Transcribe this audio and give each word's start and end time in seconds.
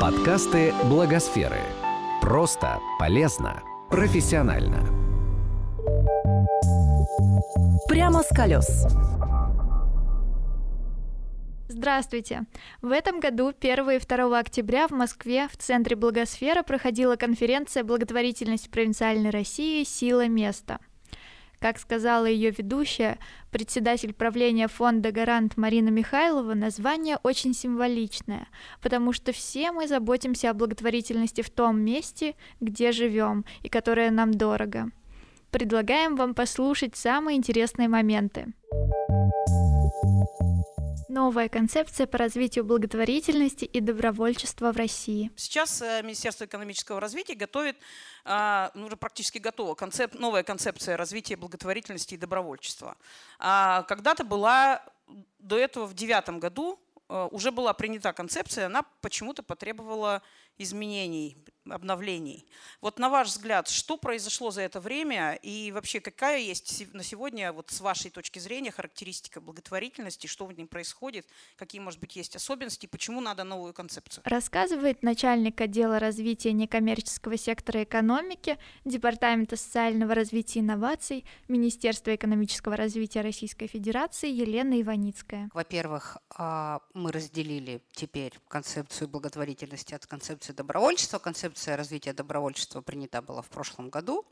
Подкасты 0.00 0.74
Благосферы. 0.90 1.56
Просто, 2.20 2.78
полезно, 2.98 3.62
профессионально. 3.90 4.84
Прямо 7.88 8.22
с 8.22 8.28
колес. 8.28 8.86
Здравствуйте! 11.68 12.42
В 12.82 12.90
этом 12.90 13.20
году 13.20 13.54
1 13.58 13.90
и 13.90 13.98
2 13.98 14.38
октября 14.38 14.86
в 14.86 14.90
Москве 14.90 15.48
в 15.48 15.56
Центре 15.56 15.96
Благосфера 15.96 16.62
проходила 16.62 17.16
конференция 17.16 17.82
«Благотворительность 17.82 18.70
провинциальной 18.70 19.30
России. 19.30 19.82
Сила 19.82 20.28
места». 20.28 20.78
Как 21.58 21.78
сказала 21.78 22.26
ее 22.26 22.50
ведущая, 22.50 23.18
председатель 23.50 24.12
правления 24.12 24.68
фонда 24.68 25.10
«Гарант» 25.10 25.56
Марина 25.56 25.88
Михайлова, 25.88 26.54
название 26.54 27.18
очень 27.22 27.54
символичное, 27.54 28.48
потому 28.82 29.12
что 29.12 29.32
все 29.32 29.72
мы 29.72 29.88
заботимся 29.88 30.50
о 30.50 30.54
благотворительности 30.54 31.40
в 31.40 31.50
том 31.50 31.80
месте, 31.80 32.34
где 32.60 32.92
живем 32.92 33.44
и 33.62 33.68
которое 33.68 34.10
нам 34.10 34.32
дорого. 34.32 34.90
Предлагаем 35.50 36.16
вам 36.16 36.34
послушать 36.34 36.96
самые 36.96 37.38
интересные 37.38 37.88
моменты. 37.88 38.52
Новая 41.16 41.48
концепция 41.48 42.06
по 42.06 42.18
развитию 42.18 42.62
благотворительности 42.66 43.64
и 43.64 43.80
добровольчества 43.80 44.70
в 44.70 44.76
России. 44.76 45.30
Сейчас 45.34 45.80
э, 45.80 46.02
Министерство 46.02 46.44
экономического 46.44 47.00
развития 47.00 47.34
готовит, 47.34 47.78
а, 48.26 48.70
ну, 48.74 48.84
уже 48.84 48.96
практически 48.98 49.38
готова, 49.38 49.74
концеп, 49.74 50.12
новая 50.12 50.42
концепция 50.42 50.94
развития 50.98 51.36
благотворительности 51.36 52.12
и 52.12 52.16
добровольчества. 52.18 52.98
А 53.38 53.84
когда-то 53.84 54.24
была, 54.24 54.84
до 55.38 55.56
этого 55.58 55.86
в 55.86 55.94
девятом 55.94 56.38
году 56.38 56.78
э, 57.08 57.28
уже 57.30 57.50
была 57.50 57.72
принята 57.72 58.12
концепция, 58.12 58.66
она 58.66 58.82
почему-то 59.00 59.42
потребовала 59.42 60.20
изменений, 60.58 61.42
обновлений. 61.70 62.46
Вот 62.80 62.98
на 62.98 63.08
ваш 63.08 63.28
взгляд, 63.28 63.68
что 63.68 63.96
произошло 63.96 64.50
за 64.50 64.62
это 64.62 64.80
время 64.80 65.38
и 65.42 65.72
вообще 65.72 66.00
какая 66.00 66.38
есть 66.40 66.92
на 66.92 67.02
сегодня, 67.02 67.52
вот 67.52 67.70
с 67.70 67.80
вашей 67.80 68.10
точки 68.10 68.38
зрения, 68.38 68.70
характеристика 68.70 69.40
благотворительности, 69.40 70.26
что 70.26 70.46
в 70.46 70.52
ней 70.52 70.66
происходит, 70.66 71.26
какие, 71.56 71.80
может 71.80 72.00
быть, 72.00 72.16
есть 72.16 72.36
особенности, 72.36 72.86
почему 72.86 73.20
надо 73.20 73.44
новую 73.44 73.72
концепцию? 73.72 74.22
Рассказывает 74.26 75.02
начальник 75.02 75.60
отдела 75.60 75.98
развития 75.98 76.52
некоммерческого 76.52 77.36
сектора 77.36 77.82
экономики 77.82 78.58
Департамента 78.84 79.56
социального 79.56 80.14
развития 80.14 80.60
и 80.60 80.62
инноваций 80.62 81.24
Министерства 81.48 82.14
экономического 82.14 82.76
развития 82.76 83.20
Российской 83.20 83.66
Федерации 83.66 84.30
Елена 84.30 84.80
Иваницкая. 84.80 85.50
Во-первых, 85.52 86.18
а, 86.30 86.80
мы 86.94 87.12
разделили 87.12 87.82
теперь 87.92 88.32
концепцию 88.48 89.08
благотворительности 89.08 89.94
от 89.94 90.06
концепции 90.06 90.52
добровольчества. 90.52 91.18
Концепция 91.18 91.55
концепция 91.56 91.76
развития 91.76 92.12
добровольчества 92.12 92.82
принята 92.82 93.22
была 93.22 93.40
в 93.40 93.48
прошлом 93.48 93.88
году, 93.88 94.26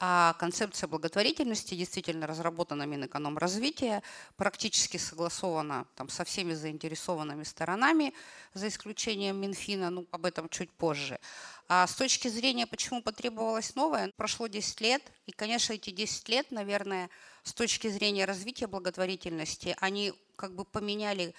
а 0.00 0.34
концепция 0.40 0.88
благотворительности 0.88 1.76
действительно 1.76 2.26
разработана 2.26 2.86
Минэкономразвития, 2.86 4.02
практически 4.36 4.96
согласована 4.96 5.86
там, 5.94 6.08
со 6.08 6.24
всеми 6.24 6.54
заинтересованными 6.54 7.44
сторонами, 7.44 8.12
за 8.52 8.66
исключением 8.66 9.36
Минфина, 9.36 9.90
ну, 9.90 10.06
об 10.10 10.24
этом 10.24 10.48
чуть 10.48 10.72
позже. 10.72 11.20
А 11.68 11.86
с 11.86 11.94
точки 11.94 12.26
зрения, 12.26 12.66
почему 12.66 13.00
потребовалось 13.00 13.76
новое, 13.76 14.10
прошло 14.16 14.48
10 14.48 14.80
лет, 14.80 15.02
и, 15.26 15.30
конечно, 15.30 15.74
эти 15.74 15.90
10 15.90 16.28
лет, 16.28 16.50
наверное, 16.50 17.08
с 17.44 17.52
точки 17.54 17.88
зрения 17.88 18.24
развития 18.24 18.66
благотворительности, 18.66 19.76
они 19.80 20.12
как 20.36 20.56
бы 20.56 20.64
поменяли 20.64 21.32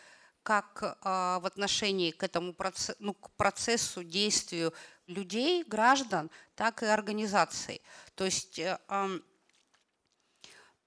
как 0.48 0.98
а, 1.02 1.42
в 1.42 1.46
отношении 1.46 2.12
к 2.12 2.24
этому 2.24 2.54
процессу, 2.54 2.96
ну, 3.00 3.14
к 3.14 3.32
процессу, 3.32 4.02
действию 4.02 4.74
людей, 5.08 5.64
граждан, 5.64 6.30
так 6.56 6.84
и 6.84 6.86
организаций. 6.86 7.82
То 8.16 8.26
есть, 8.26 8.60
э, 8.60 8.78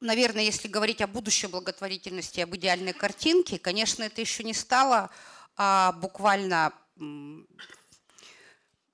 наверное, 0.00 0.42
если 0.42 0.68
говорить 0.68 1.00
о 1.00 1.06
будущей 1.06 1.46
благотворительности, 1.46 2.40
об 2.40 2.54
идеальной 2.56 2.92
картинке, 2.92 3.58
конечно, 3.58 4.02
это 4.02 4.20
еще 4.20 4.44
не 4.44 4.54
стало 4.54 5.10
а, 5.56 5.92
буквально 5.92 6.72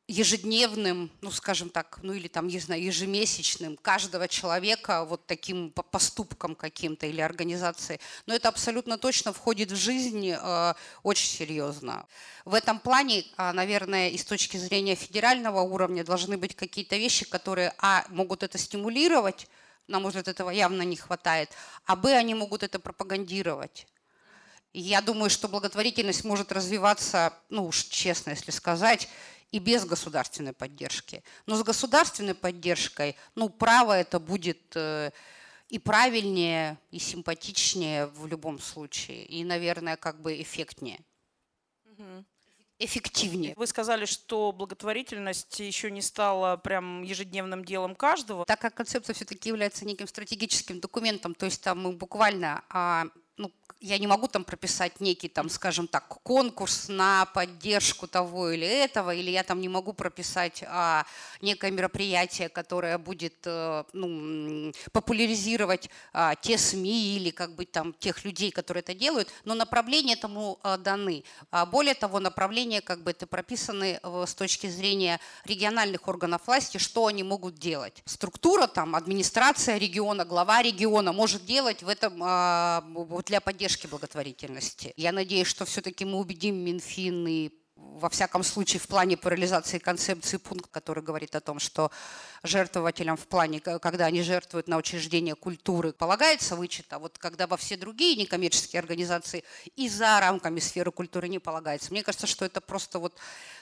ежедневным, 0.08 1.10
ну, 1.20 1.30
скажем 1.32 1.68
так, 1.68 1.98
ну 2.02 2.12
или 2.12 2.28
там, 2.28 2.46
не 2.46 2.60
знаю, 2.60 2.82
ежемесячным 2.82 3.76
каждого 3.76 4.28
человека 4.28 5.04
вот 5.04 5.26
таким 5.26 5.70
поступком 5.70 6.54
каким-то 6.54 7.06
или 7.06 7.20
организацией. 7.20 8.00
Но 8.26 8.34
это 8.34 8.48
абсолютно 8.48 8.98
точно 8.98 9.32
входит 9.32 9.72
в 9.72 9.76
жизнь 9.76 10.30
э, 10.30 10.74
очень 11.02 11.28
серьезно. 11.28 12.06
В 12.44 12.54
этом 12.54 12.78
плане, 12.78 13.24
э, 13.36 13.52
наверное, 13.52 14.10
и 14.10 14.16
с 14.16 14.24
точки 14.24 14.56
зрения 14.56 14.94
федерального 14.94 15.60
уровня 15.60 16.04
должны 16.04 16.38
быть 16.38 16.54
какие-то 16.54 16.96
вещи, 16.96 17.24
которые, 17.28 17.74
а, 17.78 18.04
могут 18.08 18.44
это 18.44 18.58
стимулировать, 18.58 19.48
на 19.88 19.98
мой 19.98 20.12
этого 20.12 20.50
явно 20.50 20.82
не 20.82 20.96
хватает, 20.96 21.50
а, 21.84 21.96
б, 21.96 22.12
они 22.14 22.34
могут 22.34 22.62
это 22.62 22.78
пропагандировать. 22.78 23.86
я 24.72 25.00
думаю, 25.00 25.30
что 25.30 25.48
благотворительность 25.48 26.24
может 26.24 26.52
развиваться, 26.52 27.32
ну 27.48 27.66
уж 27.66 27.84
честно, 27.84 28.30
если 28.30 28.50
сказать, 28.50 29.08
и 29.52 29.58
без 29.58 29.84
государственной 29.84 30.52
поддержки. 30.52 31.22
Но 31.46 31.56
с 31.56 31.62
государственной 31.62 32.34
поддержкой, 32.34 33.16
ну, 33.34 33.48
право 33.48 33.92
это 33.92 34.18
будет 34.18 34.60
э, 34.74 35.10
и 35.68 35.78
правильнее, 35.78 36.78
и 36.90 36.98
симпатичнее 36.98 38.06
в 38.06 38.26
любом 38.26 38.58
случае, 38.58 39.24
и, 39.24 39.44
наверное, 39.44 39.96
как 39.96 40.20
бы 40.20 40.40
эффектнее. 40.40 41.00
эффективнее. 42.78 43.54
Вы 43.56 43.66
сказали, 43.66 44.04
что 44.04 44.52
благотворительность 44.52 45.58
еще 45.60 45.90
не 45.90 46.02
стала 46.02 46.56
прям 46.58 47.02
ежедневным 47.02 47.64
делом 47.64 47.94
каждого. 47.94 48.44
Так 48.44 48.60
как 48.60 48.74
концепция 48.74 49.14
все-таки 49.14 49.48
является 49.48 49.86
неким 49.86 50.06
стратегическим 50.06 50.80
документом, 50.80 51.34
то 51.34 51.46
есть 51.46 51.62
там 51.62 51.82
мы 51.82 51.92
буквально 51.92 52.62
а, 52.68 53.06
я 53.80 53.98
не 53.98 54.06
могу 54.06 54.26
там 54.26 54.44
прописать 54.44 55.00
некий, 55.00 55.28
там, 55.28 55.50
скажем 55.50 55.86
так, 55.86 56.08
конкурс 56.08 56.88
на 56.88 57.26
поддержку 57.26 58.06
того 58.06 58.50
или 58.50 58.66
этого, 58.66 59.14
или 59.14 59.30
я 59.30 59.42
там 59.42 59.60
не 59.60 59.68
могу 59.68 59.92
прописать 59.92 60.64
а, 60.66 61.04
некое 61.42 61.70
мероприятие, 61.70 62.48
которое 62.48 62.96
будет 62.96 63.34
а, 63.44 63.84
ну, 63.92 64.72
популяризировать 64.92 65.90
а, 66.12 66.34
те 66.36 66.56
СМИ 66.56 67.16
или 67.16 67.30
как 67.30 67.54
бы 67.54 67.66
там 67.66 67.92
тех 67.92 68.24
людей, 68.24 68.50
которые 68.50 68.80
это 68.80 68.94
делают, 68.94 69.28
но 69.44 69.54
направления 69.54 70.14
этому 70.14 70.58
а, 70.62 70.78
даны. 70.78 71.22
А, 71.50 71.66
более 71.66 71.94
того, 71.94 72.18
направления 72.18 72.80
как 72.80 73.02
бы 73.02 73.10
это 73.10 73.26
прописаны 73.26 74.00
с 74.02 74.34
точки 74.34 74.68
зрения 74.68 75.20
региональных 75.44 76.08
органов 76.08 76.46
власти, 76.46 76.78
что 76.78 77.06
они 77.06 77.22
могут 77.22 77.56
делать. 77.56 78.02
Структура 78.06 78.66
там, 78.66 78.94
администрация 78.94 79.76
региона, 79.76 80.24
глава 80.24 80.62
региона 80.62 81.12
может 81.12 81.44
делать 81.44 81.82
в 81.82 81.88
этом 81.88 82.20
а, 82.22 82.82
для 83.26 83.40
поддержки 83.40 83.65
благотворительности. 83.88 84.92
Я 84.96 85.12
надеюсь, 85.12 85.48
что 85.48 85.64
все-таки 85.64 86.04
мы 86.04 86.18
убедим 86.18 86.56
Минфин 86.56 87.26
и 87.26 87.50
во 87.76 88.08
всяком 88.08 88.42
случае, 88.42 88.80
в 88.80 88.88
плане 88.88 89.16
по 89.16 89.28
реализации 89.28 89.78
концепции 89.78 90.36
пункт, 90.36 90.70
который 90.70 91.02
говорит 91.02 91.34
о 91.34 91.40
том, 91.40 91.58
что 91.58 91.90
жертвователям 92.42 93.16
в 93.16 93.26
плане, 93.26 93.60
когда 93.60 94.06
они 94.06 94.22
жертвуют 94.22 94.68
на 94.68 94.76
учреждение 94.76 95.34
культуры, 95.34 95.92
полагается 95.92 96.56
вычет, 96.56 96.86
а 96.90 96.98
вот 96.98 97.18
когда 97.18 97.46
во 97.46 97.56
все 97.56 97.76
другие 97.76 98.16
некоммерческие 98.16 98.80
организации 98.80 99.44
и 99.76 99.88
за 99.88 100.20
рамками 100.20 100.60
сферы 100.60 100.90
культуры 100.90 101.28
не 101.28 101.38
полагается. 101.38 101.90
Мне 101.90 102.02
кажется, 102.02 102.26
что 102.26 102.44
это 102.44 102.60
просто 102.60 102.98
вот 102.98 103.14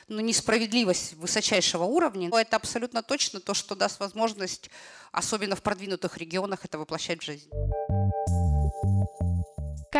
ну, 0.08 0.20
несправедливость 0.20 1.14
высочайшего 1.14 1.84
уровня. 1.84 2.28
Но 2.28 2.38
это 2.38 2.56
абсолютно 2.56 3.02
точно 3.02 3.40
то, 3.40 3.54
что 3.54 3.74
даст 3.74 4.00
возможность, 4.00 4.70
особенно 5.12 5.56
в 5.56 5.62
продвинутых 5.62 6.18
регионах, 6.18 6.64
это 6.64 6.78
воплощать 6.78 7.20
в 7.20 7.24
жизнь. 7.24 7.48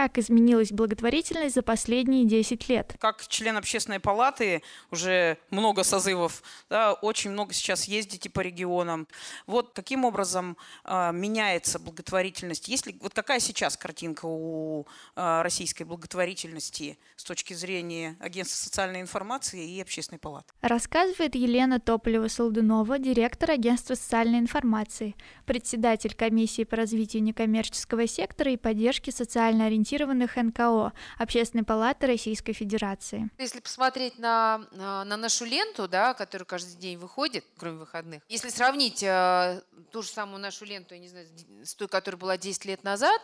Как 0.05 0.19
изменилась 0.19 0.71
благотворительность 0.71 1.55
за 1.55 1.63
последние 1.63 2.27
10 2.27 2.69
лет? 2.69 2.95
Как 2.99 3.27
член 3.27 3.57
общественной 3.57 4.01
палаты, 4.01 4.63
уже 4.91 5.39
много 5.49 5.83
созывов, 5.83 6.43
да, 6.69 6.93
очень 6.93 7.31
много 7.31 7.55
сейчас 7.55 7.85
ездите 7.85 8.29
по 8.29 8.41
регионам. 8.41 9.09
Вот 9.47 9.73
каким 9.73 10.05
образом 10.05 10.59
э, 10.85 11.11
меняется 11.15 11.79
благотворительность? 11.79 12.69
Если, 12.69 12.99
вот 13.01 13.15
какая 13.15 13.41
сейчас 13.41 13.79
картинка 13.79 14.27
у 14.27 14.87
э, 15.17 15.41
российской 15.41 15.85
благотворительности 15.85 16.99
с 17.17 17.25
точки 17.25 17.55
зрения 17.55 18.19
Агентства 18.21 18.63
социальной 18.63 19.01
информации 19.01 19.67
и 19.67 19.81
общественной 19.81 20.19
палаты? 20.19 20.53
Рассказывает 20.61 21.35
Елена 21.35 21.81
Тополева-Солдунова, 21.81 22.99
директор 22.99 23.53
Агентства 23.53 23.95
социальной 23.95 24.41
информации, 24.41 25.15
председатель 25.47 26.15
комиссии 26.15 26.65
по 26.65 26.77
развитию 26.77 27.23
некоммерческого 27.23 28.07
сектора 28.07 28.53
и 28.53 28.59
поддержки 28.59 29.09
социально 29.09 29.65
ориентированных 29.65 29.94
ориентированных 29.95 30.37
НКО 30.37 30.93
Общественной 31.19 31.65
палаты 31.65 32.07
Российской 32.07 32.53
Федерации. 32.53 33.31
Если 33.39 33.61
посмотреть 33.61 34.19
на, 34.19 34.67
на, 34.73 35.17
нашу 35.17 35.45
ленту, 35.45 35.89
да, 35.89 36.15
которая 36.15 36.45
каждый 36.45 36.77
день 36.77 36.99
выходит, 36.99 37.45
кроме 37.57 37.79
выходных, 37.79 38.23
если 38.29 38.49
сравнить 38.49 39.03
э, 39.03 39.63
ту 39.91 40.03
же 40.03 40.09
самую 40.09 40.41
нашу 40.41 40.65
ленту, 40.65 40.95
я 40.95 41.01
не 41.01 41.09
знаю, 41.09 41.27
с 41.63 41.75
той, 41.75 41.89
которая 41.89 42.19
была 42.19 42.37
10 42.37 42.65
лет 42.65 42.85
назад, 42.85 43.23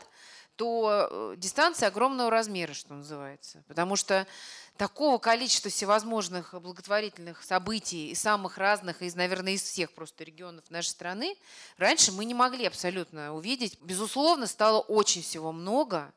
то 0.56 1.08
э, 1.10 1.34
дистанция 1.36 1.88
огромного 1.88 2.30
размера, 2.30 2.74
что 2.74 2.94
называется. 2.94 3.64
Потому 3.66 3.96
что 3.96 4.26
такого 4.76 5.18
количества 5.18 5.70
всевозможных 5.70 6.54
благотворительных 6.60 7.42
событий 7.42 8.10
из 8.10 8.20
самых 8.20 8.58
разных, 8.58 9.02
из, 9.02 9.14
наверное, 9.14 9.54
из 9.54 9.62
всех 9.62 9.92
просто 9.92 10.24
регионов 10.24 10.70
нашей 10.70 10.88
страны, 10.88 11.36
раньше 11.78 12.12
мы 12.12 12.24
не 12.24 12.34
могли 12.34 12.66
абсолютно 12.66 13.34
увидеть. 13.34 13.78
Безусловно, 13.80 14.46
стало 14.46 14.80
очень 14.80 15.22
всего 15.22 15.52
много, 15.52 16.12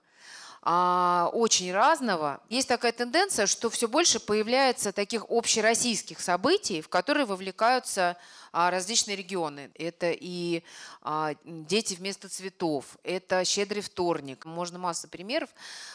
а, 0.66 1.30
очень 1.34 1.74
разного. 1.74 2.40
Есть 2.50 2.70
такая 2.70 2.94
тенденция, 2.94 3.48
что 3.48 3.70
все 3.70 3.88
больше 3.90 4.20
появляется 4.20 4.94
таких 4.94 5.26
общероссийских 5.30 6.22
событий, 6.22 6.82
в 6.82 6.88
которые 6.88 7.26
вовлекаются 7.26 8.16
различные 8.54 9.18
регионы. 9.18 9.72
Это 9.76 10.12
и 10.12 10.64
а, 11.02 11.34
дети 11.44 11.96
вместо 11.96 12.30
цветов, 12.30 12.98
это 13.04 13.44
щедрый 13.44 13.82
вторник. 13.82 14.46
Можно 14.46 14.80
масса 14.80 15.08
примеров 15.08 15.50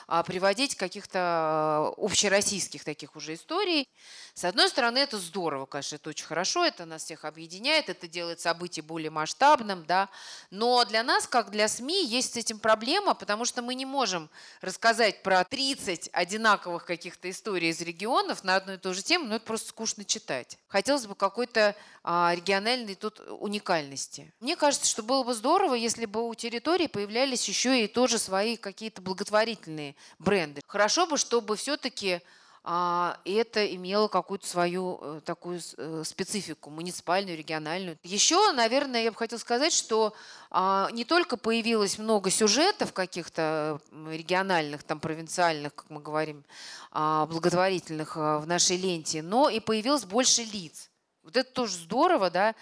а, 0.07 0.23
приводить 0.23 0.75
каких-то 0.75 1.95
общероссийских 1.97 2.85
таких 2.85 3.17
уже 3.17 3.35
историй. 3.35 3.89
С 4.35 4.45
одной 4.45 4.69
стороны, 4.69 4.99
это 4.99 5.19
здорово, 5.19 5.67
конечно, 5.67 5.97
это 5.97 6.11
очень 6.11 6.27
хорошо, 6.27 6.65
это 6.65 6.85
нас 6.85 7.05
всех 7.05 7.25
объединяет, 7.25 7.89
это 7.89 8.09
делает 8.09 8.41
событие 8.41 8.83
более 8.83 9.11
масштабным, 9.11 9.85
да. 9.87 10.09
Но 10.51 10.85
для 10.85 11.03
нас, 11.03 11.27
как 11.27 11.51
для 11.51 11.69
СМИ, 11.69 12.07
есть 12.07 12.35
с 12.35 12.37
этим 12.37 12.59
проблема, 12.59 13.15
потому 13.15 13.45
что 13.45 13.63
мы 13.63 13.75
не 13.75 13.87
можем 13.87 14.29
рассказать 14.61 15.23
про 15.23 15.45
30 15.45 16.11
одинаковых 16.13 16.85
каких-то 16.85 17.31
историй 17.31 17.71
из 17.71 17.81
регионов 17.81 18.43
на 18.45 18.57
одну 18.57 18.75
и 18.75 18.77
ту 18.77 18.95
же 18.95 19.03
тему, 19.03 19.27
но 19.27 19.37
это 19.37 19.47
просто 19.47 19.69
скучно 19.69 20.05
читать. 20.05 20.59
Хотелось 20.69 21.07
бы 21.07 21.15
какой-то 21.15 21.75
региональной 22.35 22.95
тут 22.95 23.21
уникальности. 23.29 24.33
Мне 24.41 24.57
кажется, 24.57 24.89
что 24.89 25.03
было 25.03 25.25
бы 25.25 25.35
здорово, 25.35 25.75
если 25.75 26.07
бы 26.07 26.27
у 26.27 26.35
территории 26.35 26.87
появлялись 26.87 27.47
еще 27.47 27.85
и 27.85 27.87
тоже 27.87 28.19
свои 28.19 28.57
какие-то 28.57 29.03
благотворительные 29.03 29.95
бренды. 30.19 30.63
Хорошо 30.67 31.07
бы, 31.07 31.19
чтобы 31.19 31.57
все-таки 31.57 32.23
а, 32.71 33.19
это 33.25 33.65
имело 33.75 34.09
какую-то 34.09 34.47
свою 34.47 34.99
э, 35.01 35.21
такую 35.25 35.61
э, 35.79 36.03
специфику, 36.05 36.69
муниципальную, 36.69 37.37
региональную. 37.37 37.99
Еще, 38.03 38.53
наверное, 38.53 39.05
я 39.05 39.11
бы 39.11 39.17
хотела 39.17 39.39
сказать, 39.39 39.73
что 39.73 40.13
а, 40.51 40.91
не 40.93 41.07
только 41.07 41.39
появилось 41.39 41.97
много 41.99 42.29
сюжетов 42.31 42.93
каких-то 42.93 43.81
региональных, 44.11 44.83
там, 44.83 45.01
провинциальных, 45.01 45.75
как 45.75 45.89
мы 45.89 46.01
говорим, 46.01 46.45
а, 46.91 47.25
благотворительных 47.27 48.17
в 48.17 48.45
нашей 48.47 48.77
ленте, 48.77 49.23
но 49.23 49.49
и 49.49 49.61
появилось 49.61 50.05
больше 50.05 50.43
лиц. 50.43 50.91
Вот 51.29 51.37
это 51.37 51.53
тоже 51.53 51.75
здорово, 51.75 52.31
да, 52.31 52.55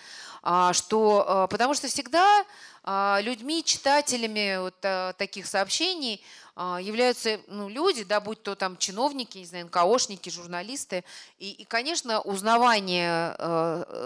а, 0.42 0.72
что, 0.72 1.24
а, 1.24 1.46
потому 1.46 1.72
что 1.74 1.86
всегда 1.86 2.44
а, 2.82 3.20
людьми, 3.22 3.62
читателями 3.62 4.58
вот 4.58 5.16
таких 5.16 5.46
сообщений 5.46 6.20
являются 6.56 7.38
ну, 7.46 7.68
люди, 7.68 8.02
да, 8.02 8.18
будь 8.18 8.42
то 8.42 8.56
там 8.56 8.76
чиновники, 8.76 9.38
не 9.38 9.44
знаю, 9.44 9.66
НКОшники, 9.66 10.30
журналисты. 10.30 11.04
И, 11.38 11.52
и 11.52 11.64
конечно, 11.64 12.20
узнавание 12.22 13.36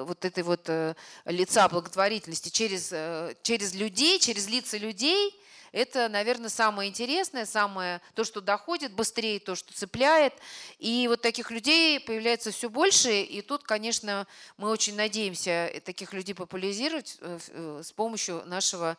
вот 0.05 0.25
этой 0.25 0.43
вот 0.43 0.69
э, 0.69 0.95
лица 1.27 1.69
благотворительности 1.69 2.49
через, 2.49 2.91
э, 2.93 3.37
через 3.43 3.73
людей, 3.75 4.19
через 4.19 4.49
лица 4.49 4.77
людей– 4.77 5.35
это, 5.73 6.09
наверное, 6.09 6.49
самое 6.49 6.91
интересное, 6.91 7.47
самое 7.47 8.01
то, 8.15 8.25
что 8.25 8.41
доходит 8.41 8.93
быстрее, 8.93 9.39
то, 9.39 9.55
что 9.55 9.73
цепляет. 9.73 10.35
И 10.79 11.07
вот 11.09 11.23
таких 11.23 11.51
людей 11.51 12.01
появляется 12.01 12.51
все 12.51 12.69
больше. 12.69 13.23
И 13.23 13.41
тут, 13.43 13.63
конечно, 13.63 14.27
мы 14.57 14.71
очень 14.71 14.97
надеемся 14.97 15.73
таких 15.85 16.13
людей 16.13 16.35
популяризировать 16.35 17.19
э, 17.21 17.39
э, 17.49 17.83
с 17.85 17.93
помощью 17.93 18.43
нашего 18.47 18.97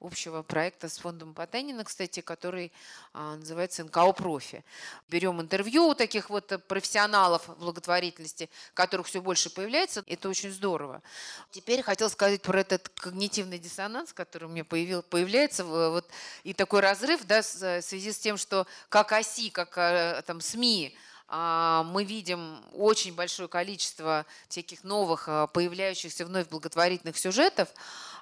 общего 0.00 0.42
проекта 0.42 0.88
с 0.88 0.98
фондом 0.98 1.34
Потанина, 1.34 1.84
кстати, 1.84 2.20
который 2.20 2.72
а, 3.12 3.36
называется 3.36 3.84
НКО 3.84 4.12
«Профи». 4.12 4.64
Берем 5.08 5.40
интервью 5.40 5.88
у 5.88 5.94
таких 5.94 6.30
вот 6.30 6.52
профессионалов 6.68 7.48
благотворительности, 7.58 8.48
которых 8.74 9.06
все 9.06 9.20
больше 9.20 9.50
появляется. 9.50 10.04
Это 10.06 10.28
очень 10.28 10.50
здорово. 10.50 11.02
Теперь 11.50 11.82
хотел 11.82 12.10
сказать 12.10 12.42
про 12.42 12.60
этот 12.60 12.88
когнитивный 12.90 13.58
диссонанс, 13.58 14.12
который 14.12 14.44
у 14.44 14.48
меня 14.48 14.64
появил, 14.64 15.02
появляется, 15.02 15.64
вот, 15.64 16.06
и 16.44 16.54
такой 16.54 16.80
разрыв 16.80 17.24
да, 17.24 17.42
в 17.42 17.82
связи 17.82 18.12
с 18.12 18.18
тем, 18.18 18.36
что 18.36 18.66
как 18.88 19.12
оси, 19.12 19.50
как 19.50 19.76
э, 19.76 20.22
там, 20.26 20.40
СМИ, 20.40 20.96
мы 21.30 22.04
видим 22.04 22.62
очень 22.72 23.14
большое 23.14 23.48
количество 23.48 24.24
всяких 24.48 24.82
новых, 24.82 25.28
а, 25.28 25.46
появляющихся 25.46 26.24
вновь 26.24 26.48
благотворительных 26.48 27.18
сюжетов, 27.18 27.68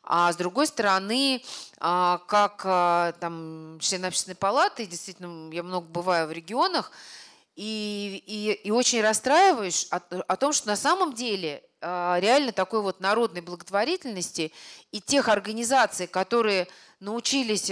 а 0.03 0.32
с 0.32 0.37
другой 0.37 0.69
стороны, 0.69 1.43
а, 1.79 2.19
как 2.29 2.62
а, 2.64 3.12
там, 3.20 3.79
член 3.81 4.05
общественной 4.05 4.37
палаты, 4.37 4.87
действительно, 4.87 5.53
я 5.53 5.62
много 5.62 5.87
бываю 5.87 6.29
в 6.29 6.32
регионах, 6.32 6.93
и, 7.56 8.23
и, 8.26 8.53
и 8.53 8.70
очень 8.70 9.00
расстраиваюсь 9.00 9.88
о, 9.91 10.00
о 10.29 10.37
том, 10.37 10.53
что 10.53 10.69
на 10.69 10.76
самом 10.76 11.12
деле 11.14 11.62
а, 11.81 12.19
реально 12.20 12.53
такой 12.53 12.82
вот 12.82 13.00
народной 13.00 13.41
благотворительности 13.41 14.53
и 14.93 15.00
тех 15.00 15.29
организаций, 15.29 16.06
которые 16.06 16.69
научились 17.00 17.70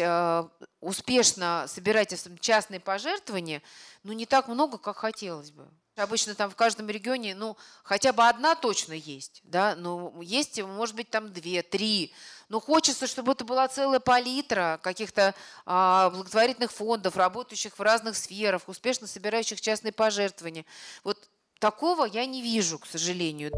успешно 0.80 1.66
собирать 1.68 2.14
частные 2.40 2.80
пожертвования, 2.80 3.62
ну 4.02 4.12
не 4.12 4.26
так 4.26 4.48
много, 4.48 4.78
как 4.78 4.96
хотелось 4.96 5.50
бы. 5.50 5.68
Обычно 5.96 6.34
там 6.34 6.50
в 6.50 6.56
каждом 6.56 6.88
регионе, 6.88 7.36
ну, 7.36 7.56
хотя 7.84 8.12
бы 8.12 8.26
одна 8.26 8.56
точно 8.56 8.94
есть, 8.94 9.40
да, 9.44 9.76
ну, 9.76 10.20
есть, 10.22 10.60
может 10.60 10.96
быть, 10.96 11.08
там 11.08 11.32
две, 11.32 11.62
три. 11.62 12.12
Но 12.48 12.58
хочется, 12.58 13.06
чтобы 13.06 13.32
это 13.32 13.44
была 13.44 13.68
целая 13.68 14.00
палитра 14.00 14.80
каких-то 14.82 15.36
а, 15.64 16.10
благотворительных 16.10 16.72
фондов, 16.72 17.16
работающих 17.16 17.78
в 17.78 17.82
разных 17.82 18.16
сферах, 18.16 18.62
успешно 18.66 19.06
собирающих 19.06 19.60
частные 19.60 19.92
пожертвования. 19.92 20.64
Вот 21.04 21.30
такого 21.60 22.06
я 22.06 22.26
не 22.26 22.42
вижу, 22.42 22.80
к 22.80 22.86
сожалению. 22.86 23.52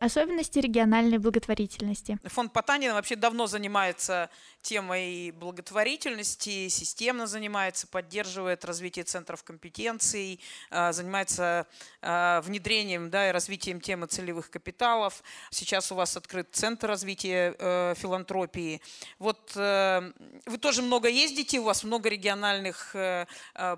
Особенности 0.00 0.58
региональной 0.58 1.18
благотворительности. 1.18 2.18
Фонд 2.24 2.54
Потанина 2.54 2.94
вообще 2.94 3.16
давно 3.16 3.46
занимается 3.46 4.30
темой 4.62 5.30
благотворительности, 5.32 6.68
системно 6.68 7.26
занимается, 7.26 7.86
поддерживает 7.86 8.64
развитие 8.64 9.04
центров 9.04 9.44
компетенций, 9.44 10.40
а, 10.70 10.92
занимается 10.92 11.66
а, 12.00 12.40
внедрением 12.40 13.10
да, 13.10 13.28
и 13.28 13.32
развитием 13.32 13.78
темы 13.78 14.06
целевых 14.06 14.50
капиталов. 14.50 15.22
Сейчас 15.50 15.92
у 15.92 15.94
вас 15.94 16.16
открыт 16.16 16.48
Центр 16.52 16.88
развития 16.88 17.54
э, 17.58 17.94
филантропии. 17.94 18.80
Вот 19.18 19.52
э, 19.54 20.12
вы 20.46 20.56
тоже 20.56 20.80
много 20.80 21.08
ездите, 21.08 21.58
у 21.60 21.64
вас 21.64 21.84
много 21.84 22.08
региональных 22.08 22.96
э, 22.96 23.26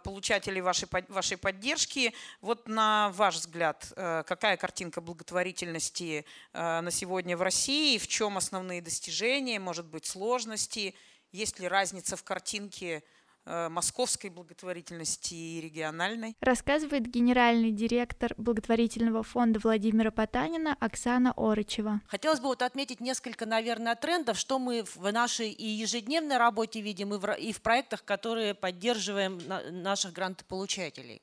получателей 0.05 0.61
вашей, 0.61 0.89
вашей 1.09 1.37
поддержки. 1.37 2.15
Вот 2.41 2.69
на 2.69 3.11
ваш 3.11 3.37
взгляд, 3.37 3.93
какая 3.97 4.57
картинка 4.57 5.01
благотворительности 5.01 6.12
Э, 6.53 6.81
на 6.81 6.91
сегодня 6.91 7.37
в 7.37 7.43
России, 7.43 7.99
в 7.99 8.07
чем 8.09 8.37
основные 8.37 8.81
достижения, 8.83 9.59
может 9.59 9.87
быть, 9.87 10.07
сложности, 10.07 10.95
есть 11.33 11.59
ли 11.59 11.69
разница 11.69 12.17
в 12.17 12.25
картинке 12.25 13.03
э, 13.45 13.69
московской 13.69 14.31
благотворительности 14.31 15.35
и 15.35 15.61
региональной. 15.61 16.37
Рассказывает 16.41 17.07
генеральный 17.07 17.73
директор 17.73 18.35
благотворительного 18.37 19.23
фонда 19.23 19.59
Владимира 19.61 20.11
Потанина 20.11 20.77
Оксана 20.79 21.33
Орычева. 21.37 22.01
Хотелось 22.07 22.41
бы 22.41 22.49
вот 22.49 22.63
отметить 22.63 23.01
несколько, 23.01 23.47
наверное, 23.47 23.95
трендов, 23.95 24.39
что 24.39 24.59
мы 24.59 24.85
в 24.85 25.11
нашей 25.11 25.51
и 25.51 25.67
ежедневной 25.67 26.37
работе 26.37 26.81
видим, 26.81 27.15
и 27.15 27.19
в, 27.19 27.33
и 27.33 27.53
в 27.53 27.63
проектах, 27.63 28.05
которые 28.05 28.55
поддерживаем 28.55 29.41
наших 29.83 30.13
грантополучателей. 30.13 31.23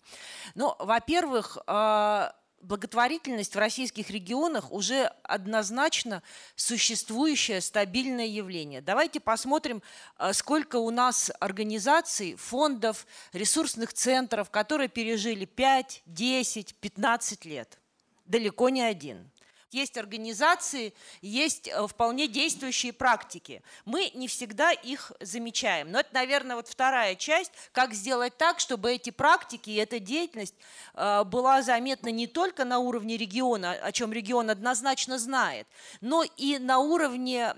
Ну, 0.55 0.75
во-первых, 0.79 1.57
э, 1.67 2.31
благотворительность 2.61 3.55
в 3.55 3.59
российских 3.59 4.09
регионах 4.09 4.71
уже 4.71 5.11
однозначно 5.23 6.21
существующее 6.55 7.61
стабильное 7.61 8.25
явление. 8.25 8.81
Давайте 8.81 9.19
посмотрим, 9.19 9.81
э, 10.17 10.33
сколько 10.33 10.77
у 10.77 10.89
нас 10.89 11.31
организаций, 11.39 12.35
фондов, 12.35 13.07
ресурсных 13.33 13.93
центров, 13.93 14.49
которые 14.49 14.89
пережили 14.89 15.45
5, 15.45 16.03
10, 16.05 16.75
15 16.75 17.45
лет. 17.45 17.79
Далеко 18.25 18.69
не 18.69 18.81
один. 18.81 19.29
Есть 19.71 19.97
организации, 19.97 20.93
есть 21.21 21.67
э, 21.67 21.87
вполне 21.87 22.27
действующие 22.27 22.91
практики. 22.91 23.61
Мы 23.85 24.11
не 24.15 24.27
всегда 24.27 24.71
их 24.71 25.11
замечаем. 25.19 25.91
Но 25.91 25.99
это, 25.99 26.09
наверное, 26.13 26.55
вот 26.55 26.67
вторая 26.67 27.15
часть, 27.15 27.51
как 27.71 27.93
сделать 27.93 28.35
так, 28.37 28.59
чтобы 28.59 28.93
эти 28.93 29.11
практики 29.11 29.69
и 29.69 29.75
эта 29.75 29.99
деятельность 29.99 30.55
э, 30.95 31.23
была 31.23 31.61
заметна 31.61 32.09
не 32.09 32.25
только 32.25 32.65
на 32.65 32.79
уровне 32.79 33.15
региона, 33.15 33.73
о 33.73 33.91
чем 33.91 34.11
регион 34.11 34.49
однозначно 34.49 35.19
знает, 35.19 35.67
но 36.01 36.23
и 36.23 36.57
на 36.57 36.79
уровне 36.79 37.53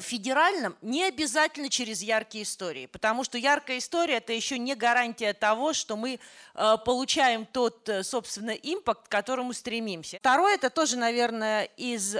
федеральном 0.00 0.76
не 0.80 1.04
обязательно 1.04 1.68
через 1.68 2.00
яркие 2.02 2.44
истории, 2.44 2.86
потому 2.86 3.24
что 3.24 3.36
яркая 3.36 3.78
история– 3.78 4.14
это 4.16 4.32
еще 4.32 4.58
не 4.58 4.74
гарантия 4.74 5.34
того, 5.34 5.72
что 5.74 5.96
мы 5.96 6.18
э, 6.54 6.76
получаем 6.84 7.44
тот, 7.44 7.88
э, 7.88 8.02
собственно, 8.02 8.52
импакт, 8.52 9.08
к 9.08 9.10
которому 9.10 9.52
стремимся. 9.52 10.18
Второе– 10.18 10.54
это 10.56 10.70
тоже, 10.70 10.96
наверное, 10.96 11.64
из 11.76 12.16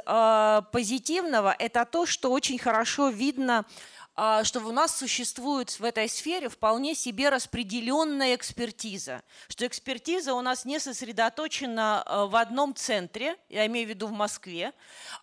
позитивного– 0.73 1.55
это 1.59 1.85
то, 1.85 2.07
что 2.07 2.31
очень 2.31 2.59
хорошо 2.59 3.09
видно 3.09 3.65
что 4.43 4.61
у 4.61 4.73
нас 4.73 4.97
существует 4.97 5.71
в 5.79 5.85
этой 5.85 6.09
сфере 6.09 6.49
вполне 6.49 6.97
себе 6.97 7.29
распределенная 7.29 8.35
экспертиза, 8.35 9.23
что 9.49 9.65
экспертиза 9.65 10.35
у 10.35 10.41
нас 10.41 10.65
не 10.65 10.81
сосредоточена 10.81 12.03
а, 12.03 12.27
в 12.27 12.35
одном 12.35 12.75
центре, 12.75 13.37
я 13.49 13.67
имею 13.67 13.87
в 13.87 13.91
виду 13.91 14.09
в 14.09 14.13
Москве, 14.13 14.73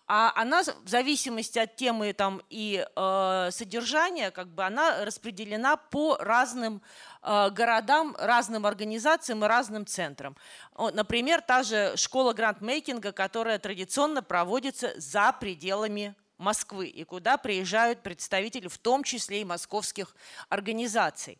а 0.06 0.32
она 0.34 0.62
в 0.62 0.88
зависимости 0.88 1.58
от 1.58 1.76
темы 1.76 2.14
там, 2.14 2.40
и 2.48 2.86
э, 2.96 3.48
содержания, 3.52 4.30
как 4.30 4.48
бы 4.48 4.64
она 4.64 5.04
распределена 5.04 5.76
по 5.76 6.16
разным 6.16 6.80
э, 7.22 7.50
городам, 7.50 8.16
разным 8.18 8.64
организациям 8.64 9.44
и 9.44 9.48
разным 9.48 9.84
центрам. 9.86 10.36
Например, 10.78 11.42
та 11.42 11.62
же 11.62 11.94
школа 11.96 12.32
грантмейкинга, 12.32 13.12
которая 13.12 13.58
традиционно 13.58 14.22
проводится 14.22 14.92
за 14.96 15.32
пределами 15.32 16.14
Москвы 16.38 16.88
и 16.88 17.04
куда 17.04 17.38
приезжают 17.38 18.02
представители, 18.02 18.68
в 18.68 18.78
том 18.78 19.02
числе 19.02 19.40
и 19.40 19.44
московских 19.44 20.14
организаций. 20.48 21.38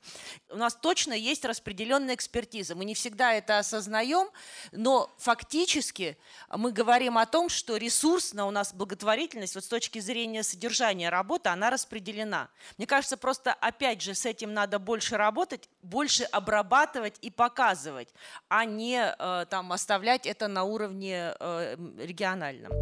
У 0.48 0.56
нас 0.56 0.74
точно 0.74 1.12
есть 1.12 1.44
распределенная 1.44 2.14
экспертиза. 2.14 2.74
Мы 2.74 2.84
не 2.84 2.94
всегда 2.94 3.34
это 3.34 3.58
осознаем, 3.58 4.28
но 4.72 5.14
фактически 5.18 6.16
мы 6.48 6.72
говорим 6.72 7.18
о 7.18 7.26
том, 7.26 7.48
что 7.48 7.76
ресурсна 7.76 8.46
у 8.46 8.50
нас 8.50 8.72
благотворительность 8.72 9.54
вот 9.54 9.64
с 9.64 9.68
точки 9.68 9.98
зрения 9.98 10.42
содержания 10.42 11.10
работы, 11.10 11.50
она 11.50 11.70
распределена. 11.70 12.48
Мне 12.78 12.86
кажется, 12.86 13.16
просто 13.16 13.52
опять 13.52 14.00
же 14.00 14.14
с 14.14 14.24
этим 14.24 14.54
надо 14.54 14.78
больше 14.78 15.16
работать, 15.16 15.68
больше 15.82 16.24
обрабатывать 16.24 17.16
и 17.20 17.30
показывать, 17.30 18.08
а 18.48 18.64
не 18.64 19.14
э, 19.18 19.46
там 19.50 19.72
оставлять 19.72 20.26
это 20.26 20.48
на 20.48 20.64
уровне 20.64 21.34
э, 21.38 21.76
региональном 21.98 22.72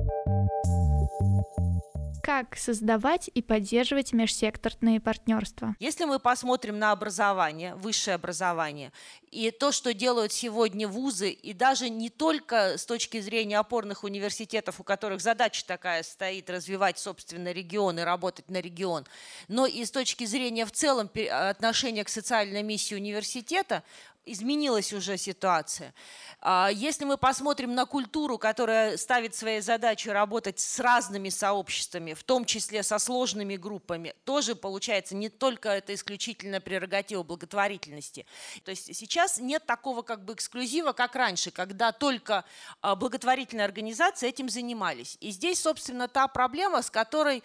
как 2.25 2.57
создавать 2.57 3.31
и 3.35 3.43
поддерживать 3.43 4.14
межсекторные 4.14 4.99
партнерства. 4.99 5.76
Если 5.78 6.07
мы 6.07 6.19
посмотрим 6.19 6.78
на 6.78 6.90
образование, 6.90 7.75
высшее 7.75 8.14
образование, 8.14 8.93
и 9.31 9.50
то, 9.50 9.73
что 9.73 9.93
делают 9.93 10.33
сегодня 10.33 10.88
вузы, 10.88 11.28
и 11.28 11.52
даже 11.52 11.90
не 11.90 12.09
только 12.09 12.78
с 12.78 12.87
точки 12.87 13.21
зрения 13.21 13.59
опорных 13.59 14.04
университетов, 14.04 14.81
у 14.81 14.85
которых 14.85 15.21
задача 15.21 15.66
такая 15.66 16.02
стоит 16.02 16.49
развивать, 16.49 16.99
собственно, 16.99 17.52
регион 17.52 17.99
и 17.99 18.02
работать 18.02 18.49
на 18.49 18.62
регион, 18.62 19.04
но 19.49 19.66
и 19.66 19.85
с 19.85 19.90
точки 19.90 20.25
зрения 20.25 20.64
в 20.64 20.73
целом 20.73 21.11
отношения 21.31 22.04
к 22.04 22.09
социальной 22.09 22.62
миссии 22.62 22.95
университета, 22.95 23.83
изменилась 24.26 24.93
уже 24.93 25.16
ситуация. 25.16 25.95
А, 26.40 26.71
если 26.73 27.04
мы 27.04 27.16
посмотрим 27.16 27.75
на 27.75 27.87
культуру, 27.87 28.38
которая 28.38 28.97
ставит 28.97 29.35
своей 29.35 29.61
задачей 29.61 30.11
работать 30.11 30.59
с 30.61 30.81
разными 30.81 31.28
сообществами, 31.28 32.14
в 32.14 32.23
том 32.23 32.45
числе 32.45 32.83
со 32.83 32.99
сложными 32.99 33.57
группами, 33.57 34.14
тоже 34.25 34.54
получается 34.54 35.14
не 35.14 35.28
только 35.28 35.69
это 35.71 35.95
исключительно 35.95 36.61
прерогатива 36.61 37.23
благотворительности. 37.23 38.26
То 38.64 38.71
есть 38.71 38.95
сейчас 38.95 39.38
нет 39.38 39.66
такого 39.66 40.02
как 40.02 40.25
бы 40.25 40.35
эксклюзива, 40.35 40.93
как 40.93 41.14
раньше, 41.16 41.50
когда 41.50 41.93
только 41.93 42.45
а, 42.81 42.97
благотворительные 42.97 43.64
организации 43.64 44.28
этим 44.28 44.49
занимались. 44.49 45.16
И 45.21 45.31
здесь, 45.31 45.61
собственно, 45.61 46.09
та 46.09 46.28
проблема, 46.28 46.83
с 46.83 46.90
которой 46.90 47.43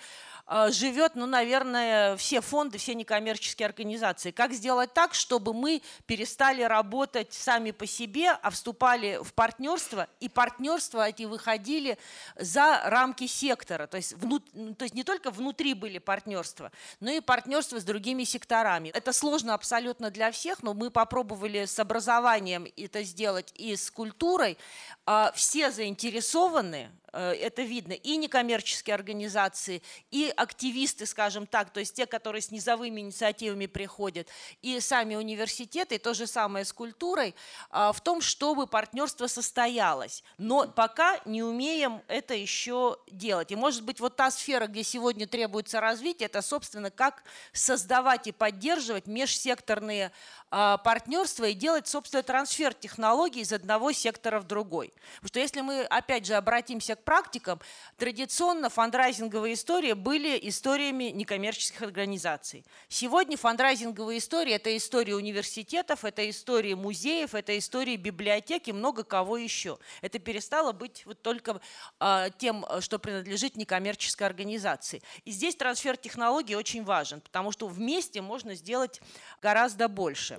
живет, 0.70 1.16
ну, 1.16 1.26
наверное, 1.26 2.18
все 2.18 2.42
фонды, 2.42 2.78
все 2.78 2.96
некоммерческие 2.96 3.68
организации. 3.68 4.32
Как 4.32 4.54
сделать 4.54 4.94
так, 4.94 5.14
чтобы 5.14 5.54
мы 5.54 5.82
перестали 6.06 6.64
работать 6.64 7.34
сами 7.34 7.72
по 7.72 7.86
себе, 7.86 8.32
а 8.32 8.50
вступали 8.50 9.20
в 9.22 9.34
партнерство, 9.34 10.08
и 10.20 10.28
партнерства 10.28 11.08
эти 11.08 11.24
выходили 11.24 11.98
за 12.36 12.82
рамки 12.86 13.28
сектора. 13.28 13.88
То 13.88 13.98
есть, 13.98 14.14
внут, 14.14 14.48
ну, 14.54 14.74
то 14.74 14.86
есть 14.86 14.96
не 14.96 15.04
только 15.04 15.32
внутри 15.32 15.74
были 15.74 16.00
партнерства, 16.00 16.72
но 17.00 17.12
и 17.12 17.20
партнерства 17.20 17.80
с 17.80 17.84
другими 17.84 18.24
секторами. 18.24 18.90
Это 18.90 19.14
сложно 19.14 19.54
абсолютно 19.54 20.10
для 20.10 20.32
всех, 20.32 20.64
но 20.64 20.74
мы 20.74 20.90
попробовали 20.90 21.66
с 21.66 21.78
образованием 21.80 22.68
это 22.76 23.04
сделать 23.04 23.52
и 23.56 23.76
с 23.76 23.92
культурой. 23.92 24.58
А, 25.06 25.32
все 25.34 25.72
заинтересованы, 25.72 26.92
это 27.14 27.62
видно, 27.62 27.94
и 27.94 28.18
некоммерческие 28.18 28.94
организации, 28.94 29.82
и 30.12 30.32
активисты, 30.36 31.06
скажем 31.06 31.48
так, 31.48 31.72
то 31.72 31.80
есть 31.80 31.96
те, 31.96 32.06
которые 32.06 32.42
с 32.42 32.52
низовыми 32.52 33.02
инициативами 33.02 33.66
приходят, 33.66 34.28
и 34.62 34.80
сами 34.80 35.16
университеты, 35.16 35.96
и 35.96 35.98
то 35.98 36.14
же 36.14 36.28
самое 36.28 36.66
с 36.66 36.74
культурой, 36.74 37.36
а, 37.70 37.92
в 37.92 38.02
том, 38.02 38.22
чтобы 38.22 38.68
партнерство 38.68 39.28
состоялось. 39.28 40.24
Но 40.38 40.68
пока 40.68 41.20
не 41.26 41.44
умеем 41.44 42.02
это 42.08 42.34
еще 42.34 42.98
делать. 43.08 43.52
И 43.52 43.56
может 43.56 43.84
быть 43.84 44.00
вот 44.00 44.16
та 44.16 44.32
сфера, 44.32 44.68
где 44.68 44.84
сегодня 44.84 45.28
требуется 45.28 45.80
развитие, 45.80 46.28
это, 46.28 46.42
собственно, 46.42 46.92
как 46.92 47.24
создавать 47.54 48.28
и 48.28 48.32
поддерживать 48.32 49.08
межсекторные 49.08 50.12
а, 50.52 50.78
партнерства 50.78 51.46
и 51.46 51.54
делать, 51.54 51.88
собственно, 51.88 52.24
трансфер 52.24 52.74
технологий 52.74 53.42
из 53.42 53.54
одного 53.54 53.92
сектора 53.92 54.40
в 54.40 54.46
другой. 54.46 54.94
Потому 55.16 55.28
что 55.28 55.40
если 55.40 55.62
мы, 55.62 55.84
опять 55.84 56.26
же, 56.26 56.36
обратимся 56.36 56.96
к 57.00 57.04
практикам, 57.04 57.60
традиционно 57.98 58.70
фандрайзинговые 58.70 59.56
истории 59.56 59.94
были 59.94 60.40
историями 60.44 61.06
некоммерческих 61.06 61.82
организаций. 61.82 62.66
Сегодня 62.88 63.38
фандрайзинговые 63.38 64.20
истории– 64.20 64.54
это 64.54 64.76
истории 64.76 65.14
университетов, 65.14 66.06
это 66.06 66.30
истории 66.30 66.74
музеев, 66.74 67.34
это 67.34 67.58
истории 67.58 67.96
библиотек 67.96 68.68
и 68.68 68.74
много 68.74 69.04
кого 69.04 69.38
еще. 69.38 69.80
Это 70.02 70.20
перестало 70.20 70.72
быть 70.72 71.06
вот 71.06 71.22
только 71.22 71.62
э, 72.00 72.30
тем, 72.38 72.66
что 72.82 73.00
принадлежит 73.00 73.56
некоммерческой 73.56 74.28
организации. 74.28 75.02
И 75.26 75.32
здесь 75.32 75.56
трансфер 75.56 75.98
технологий 75.98 76.56
очень 76.56 76.84
важен, 76.84 77.22
потому 77.22 77.52
что 77.52 77.68
вместе 77.68 78.22
можно 78.22 78.56
сделать 78.56 79.02
гораздо 79.42 79.88
больше. 79.88 80.38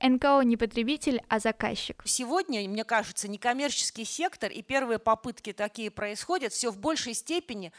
НКО 0.00 0.42
не 0.42 0.56
потребитель, 0.56 1.22
а 1.28 1.38
заказчик. 1.38 2.02
Сегодня, 2.04 2.68
мне 2.68 2.84
кажется, 2.84 3.28
некоммерческий 3.28 4.04
сектор, 4.04 4.50
и 4.50 4.62
первые 4.62 4.98
попытки 4.98 5.52
такие 5.52 5.90
происходят, 5.90 6.52
все 6.52 6.70
в 6.70 6.78
большей 6.78 7.14
степени 7.14 7.72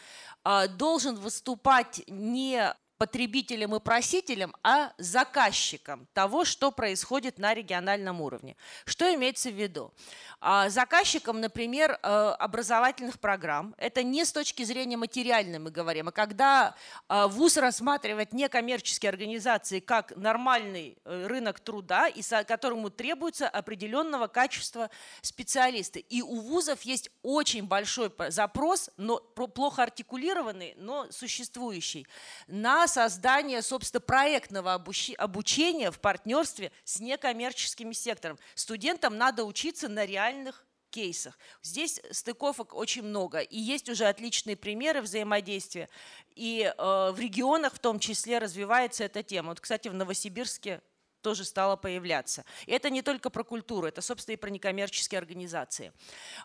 э, 0.43 0.67
должен 0.67 1.15
выступать 1.15 2.01
не 2.07 2.73
потребителем 2.99 3.73
и 3.75 3.79
просителем, 3.79 4.53
а 4.61 4.91
заказчиком 4.97 6.05
того, 6.13 6.43
что 6.43 6.69
происходит 6.69 7.39
на 7.39 7.53
региональном 7.53 8.19
уровне. 8.21 8.57
Что 8.85 9.11
имеется 9.15 9.49
в 9.49 9.55
виду? 9.55 9.93
А, 10.41 10.69
заказчиком, 10.69 11.39
например, 11.39 11.91
э, 11.91 12.07
образовательных 12.39 13.19
программ, 13.19 13.73
это 13.77 14.03
не 14.03 14.25
с 14.25 14.33
точки 14.33 14.63
зрения 14.63 14.97
материальной 14.97 15.59
мы 15.59 15.71
говорим, 15.71 16.09
а 16.09 16.11
когда 16.11 16.75
а, 17.07 17.27
ВУЗ 17.27 17.57
рассматривает 17.57 18.33
некоммерческие 18.33 19.09
организации 19.09 19.79
как 19.79 20.15
нормальный 20.17 20.97
э, 21.05 21.27
рынок 21.27 21.61
труда, 21.61 22.09
и 22.09 22.21
которому 22.45 22.89
требуется 22.89 23.47
определенного 23.47 24.27
качества 24.27 24.89
специалисты. 25.21 25.99
И 25.99 26.21
у 26.21 26.41
ВУЗов 26.41 26.81
есть 26.81 27.09
очень 27.23 27.63
большой 27.65 28.11
запрос, 28.27 28.89
но 28.97 29.19
плохо 29.19 29.83
артикулированный, 29.83 30.73
но 30.77 31.07
существующий, 31.11 32.05
на 32.47 32.88
создание, 32.89 33.62
собственно, 33.62 34.01
проектного 34.01 34.74
обучения 34.74 35.91
в 35.91 36.00
партнерстве 36.00 36.72
с 36.84 37.00
некоммерческим 37.00 37.93
сектором. 37.93 38.38
Студентам 38.55 39.17
надо 39.17 39.46
учиться 39.46 39.88
на 39.88 40.05
реальных 40.05 40.65
кейсах. 40.89 41.38
Здесь 41.62 42.01
стыковок 42.12 42.74
очень 42.74 43.03
много, 43.03 43.39
и 43.39 43.58
есть 43.58 43.89
уже 43.89 44.05
отличные 44.05 44.58
примеры 44.58 45.01
взаимодействия. 45.01 45.88
И 46.36 46.62
э, 46.63 47.12
в 47.12 47.19
регионах 47.19 47.75
в 47.75 47.79
том 47.79 48.00
числе 48.00 48.39
развивается 48.39 49.03
эта 49.03 49.24
тема. 49.24 49.50
Вот, 49.50 49.60
кстати, 49.60 49.88
в 49.88 49.93
Новосибирске 49.93 50.81
тоже 51.22 51.43
стало 51.43 51.75
появляться. 51.75 52.46
И 52.65 52.72
это 52.72 52.89
не 52.89 53.01
только 53.01 53.29
про 53.29 53.43
культуру, 53.43 53.88
это, 53.88 54.01
собственно, 54.01 54.34
и 54.34 54.38
про 54.38 54.50
некоммерческие 54.50 55.19
организации. 55.19 55.91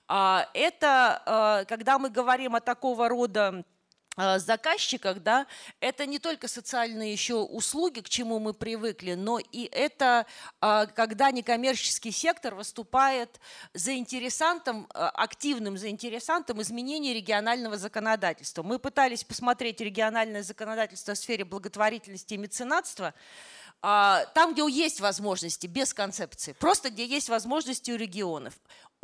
А, 0.09 0.49
это, 0.53 1.63
э, 1.63 1.69
когда 1.69 1.99
мы 1.99 2.11
говорим 2.11 2.55
о 2.55 2.61
такого 2.61 3.09
рода 3.09 3.65
заказчиках, 4.17 5.23
да, 5.23 5.47
это 5.81 6.07
не 6.07 6.19
только 6.19 6.49
социальные 6.49 7.13
еще 7.13 7.35
услуги, 7.35 8.01
к 8.01 8.09
чему 8.09 8.39
мы 8.39 8.55
привыкли, 8.55 9.15
но 9.15 9.39
и 9.39 9.65
это 9.73 10.27
а, 10.61 10.87
когда 10.87 11.31
некоммерческий 11.31 12.13
сектор 12.13 12.55
выступает 12.55 13.41
заинтересантом, 13.73 14.89
э, 14.95 14.99
активным 14.99 15.77
заинтересантом 15.77 16.63
изменения 16.63 17.13
регионального 17.15 17.77
законодательства. 17.77 18.63
Мы 18.63 18.79
пытались 18.79 19.25
посмотреть 19.25 19.81
региональное 19.81 20.43
законодательство 20.43 21.15
в 21.15 21.19
сфере 21.19 21.45
благотворительности 21.45 22.35
и 22.35 22.39
меценатства, 22.39 23.15
а, 23.83 24.25
там, 24.35 24.55
где 24.55 24.67
есть 24.71 25.01
возможности, 25.01 25.67
без 25.67 25.93
концепции, 25.93 26.53
просто 26.53 26.91
где 26.91 27.05
есть 27.05 27.29
возможности 27.29 27.91
у 27.91 27.97
регионов 27.97 28.55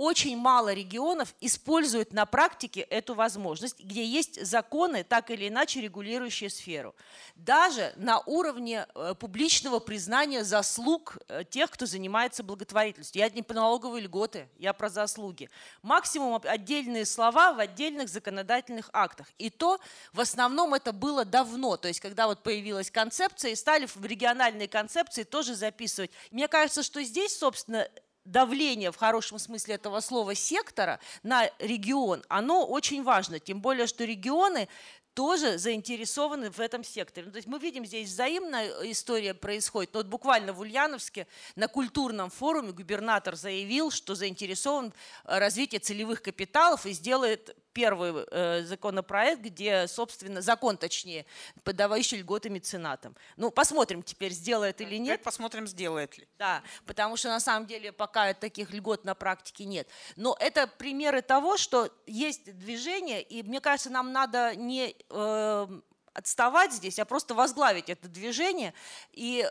очень 0.00 0.38
мало 0.38 0.72
регионов 0.72 1.34
используют 1.42 2.14
на 2.14 2.24
практике 2.24 2.80
эту 2.80 3.12
возможность, 3.14 3.78
где 3.80 4.02
есть 4.02 4.42
законы, 4.46 5.04
так 5.04 5.30
или 5.30 5.48
иначе 5.48 5.82
регулирующие 5.82 6.48
сферу. 6.48 6.94
Даже 7.36 7.92
на 7.96 8.20
уровне 8.20 8.86
э, 8.94 9.14
публичного 9.20 9.78
признания 9.78 10.42
заслуг 10.42 11.18
э, 11.28 11.44
тех, 11.44 11.70
кто 11.70 11.84
занимается 11.84 12.42
благотворительностью. 12.42 13.20
Я 13.20 13.28
не 13.28 13.42
про 13.42 13.56
налоговые 13.56 14.04
льготы, 14.04 14.48
я 14.56 14.72
про 14.72 14.88
заслуги. 14.88 15.50
Максимум 15.82 16.40
отдельные 16.44 17.04
слова 17.04 17.52
в 17.52 17.58
отдельных 17.58 18.08
законодательных 18.08 18.88
актах. 18.94 19.26
И 19.36 19.50
то 19.50 19.80
в 20.14 20.20
основном 20.20 20.72
это 20.72 20.92
было 20.92 21.26
давно, 21.26 21.76
то 21.76 21.88
есть 21.88 22.00
когда 22.00 22.26
вот 22.26 22.42
появилась 22.42 22.90
концепция 22.90 23.50
и 23.50 23.54
стали 23.54 23.84
в 23.84 24.02
региональные 24.02 24.66
концепции 24.66 25.24
тоже 25.24 25.54
записывать. 25.54 26.10
Мне 26.30 26.48
кажется, 26.48 26.82
что 26.82 27.02
здесь, 27.02 27.36
собственно, 27.36 27.86
давление 28.30 28.92
в 28.92 28.96
хорошем 28.96 29.38
смысле 29.38 29.74
этого 29.74 30.00
слова 30.00 30.34
сектора 30.34 31.00
на 31.22 31.50
регион, 31.58 32.24
оно 32.28 32.66
очень 32.66 33.02
важно. 33.02 33.38
Тем 33.38 33.60
более, 33.60 33.86
что 33.86 34.04
регионы 34.04 34.68
тоже 35.14 35.58
заинтересованы 35.58 36.50
в 36.50 36.60
этом 36.60 36.84
секторе. 36.84 37.26
Ну, 37.26 37.32
то 37.32 37.36
есть 37.36 37.48
мы 37.48 37.58
видим 37.58 37.84
здесь 37.84 38.08
взаимная 38.08 38.70
история 38.90 39.34
происходит. 39.34 39.92
Но 39.92 40.00
вот 40.00 40.06
буквально 40.06 40.52
в 40.52 40.60
Ульяновске 40.60 41.26
на 41.56 41.68
культурном 41.68 42.30
форуме 42.30 42.72
губернатор 42.72 43.36
заявил, 43.36 43.90
что 43.90 44.14
заинтересован 44.14 44.92
в 45.24 45.38
развитии 45.38 45.78
целевых 45.78 46.22
капиталов 46.22 46.86
и 46.86 46.92
сделает 46.92 47.56
первый 47.72 48.26
э, 48.30 48.62
законопроект, 48.64 49.40
где, 49.40 49.86
собственно, 49.86 50.40
закон, 50.40 50.76
точнее, 50.76 51.26
подавающий 51.64 52.18
льготы 52.18 52.50
меценатам. 52.50 53.16
Ну, 53.36 53.50
посмотрим 53.50 54.02
теперь, 54.02 54.32
сделает 54.32 54.80
или 54.80 54.96
нет. 54.96 55.14
Теперь 55.14 55.24
посмотрим, 55.24 55.66
сделает 55.66 56.18
ли. 56.18 56.28
Да, 56.38 56.62
потому 56.86 57.16
что 57.16 57.28
на 57.28 57.40
самом 57.40 57.66
деле 57.66 57.92
пока 57.92 58.34
таких 58.34 58.72
льгот 58.72 59.04
на 59.04 59.14
практике 59.14 59.64
нет. 59.64 59.88
Но 60.16 60.36
это 60.40 60.66
примеры 60.66 61.22
того, 61.22 61.56
что 61.56 61.90
есть 62.06 62.56
движение, 62.58 63.22
и 63.22 63.42
мне 63.42 63.60
кажется, 63.60 63.90
нам 63.90 64.12
надо 64.12 64.54
не 64.56 64.96
э, 65.08 65.80
отставать 66.12 66.72
здесь, 66.72 66.98
а 66.98 67.04
просто 67.04 67.34
возглавить 67.34 67.88
это 67.88 68.08
движение 68.08 68.74
и 69.12 69.48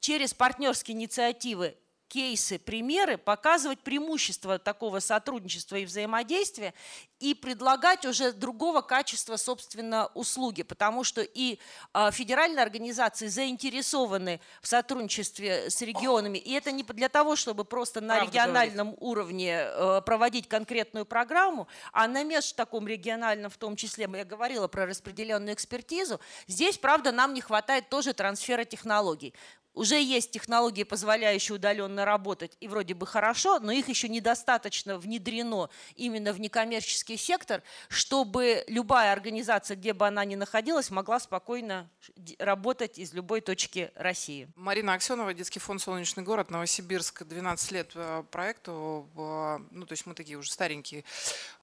через 0.00 0.34
партнерские 0.34 0.96
инициативы 0.96 1.76
кейсы, 2.08 2.58
примеры, 2.58 3.18
показывать 3.18 3.80
преимущества 3.80 4.58
такого 4.58 5.00
сотрудничества 5.00 5.76
и 5.76 5.84
взаимодействия 5.84 6.74
и 7.18 7.34
предлагать 7.34 8.04
уже 8.04 8.32
другого 8.32 8.82
качества, 8.82 9.36
собственно, 9.36 10.10
услуги, 10.14 10.62
потому 10.62 11.02
что 11.02 11.22
и 11.22 11.58
э, 11.94 12.10
федеральные 12.12 12.62
организации 12.62 13.28
заинтересованы 13.28 14.40
в 14.60 14.68
сотрудничестве 14.68 15.70
с 15.70 15.80
регионами, 15.80 16.38
и 16.38 16.52
это 16.52 16.72
не 16.72 16.82
для 16.82 17.08
того, 17.08 17.34
чтобы 17.36 17.64
просто 17.64 18.00
на 18.00 18.16
Правда 18.16 18.30
региональном 18.30 18.88
говорит. 18.88 19.02
уровне 19.02 19.58
э, 19.60 20.02
проводить 20.04 20.48
конкретную 20.48 21.06
программу, 21.06 21.68
а 21.92 22.06
на 22.06 22.22
месте 22.22 22.54
таком 22.54 22.86
региональном, 22.86 23.50
в 23.50 23.56
том 23.56 23.76
числе, 23.76 24.08
я 24.12 24.24
говорила 24.24 24.68
про 24.68 24.86
распределенную 24.86 25.54
экспертизу, 25.54 26.20
здесь, 26.46 26.76
правда, 26.76 27.12
нам 27.12 27.32
не 27.32 27.40
хватает 27.40 27.88
тоже 27.88 28.12
трансфера 28.12 28.64
технологий. 28.64 29.34
Уже 29.76 30.00
есть 30.02 30.30
технологии, 30.30 30.84
позволяющие 30.84 31.54
удаленно 31.54 32.06
работать, 32.06 32.56
и 32.60 32.66
вроде 32.66 32.94
бы 32.94 33.06
хорошо, 33.06 33.58
но 33.60 33.70
их 33.70 33.90
еще 33.90 34.08
недостаточно 34.08 34.98
внедрено 34.98 35.68
именно 35.96 36.32
в 36.32 36.40
некоммерческий 36.40 37.18
сектор, 37.18 37.62
чтобы 37.90 38.64
любая 38.68 39.12
организация, 39.12 39.76
где 39.76 39.92
бы 39.92 40.06
она 40.06 40.24
ни 40.24 40.34
находилась, 40.34 40.90
могла 40.90 41.20
спокойно 41.20 41.90
работать 42.38 42.98
из 42.98 43.12
любой 43.12 43.42
точки 43.42 43.92
России. 43.96 44.48
Марина 44.56 44.94
Аксенова, 44.94 45.34
детский 45.34 45.60
фонд 45.60 45.82
«Солнечный 45.82 46.22
город», 46.22 46.50
Новосибирск, 46.50 47.24
12 47.24 47.72
лет 47.72 47.90
э, 47.96 48.24
проекту, 48.30 49.06
ну 49.14 49.84
то 49.84 49.92
есть 49.92 50.06
мы 50.06 50.14
такие 50.14 50.38
уже 50.38 50.50
старенькие. 50.50 51.04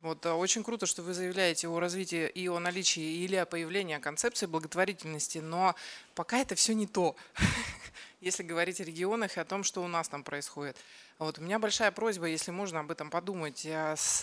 Вот, 0.01 0.23
э, 0.27 0.31
очень 0.31 0.63
круто, 0.63 0.85
что 0.85 1.01
вы 1.01 1.15
заявляете 1.15 1.67
о 1.67 1.79
развитии 1.79 2.27
и 2.27 2.47
о 2.47 2.59
наличии 2.59 3.23
или 3.23 3.37
о 3.37 3.47
появлении 3.47 3.97
концепции 3.97 4.45
благотворительности, 4.45 5.39
но 5.39 5.73
пока 6.13 6.37
это 6.37 6.53
все 6.53 6.75
не 6.75 6.85
то. 6.85 7.15
если 8.21 8.43
говорить 8.43 8.81
о 8.81 8.83
регионах 8.83 9.37
и 9.37 9.39
о 9.39 9.45
том, 9.45 9.63
что 9.63 9.83
у 9.83 9.87
нас 9.87 10.07
там 10.07 10.23
происходит. 10.23 10.77
Вот, 11.19 11.39
у 11.39 11.41
меня 11.41 11.59
большая 11.59 11.91
просьба, 11.91 12.25
если 12.27 12.51
можно 12.51 12.79
об 12.79 12.91
этом 12.91 13.09
подумать. 13.09 13.65
С 13.65 14.21